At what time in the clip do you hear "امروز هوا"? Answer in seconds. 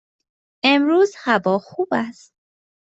0.63-1.59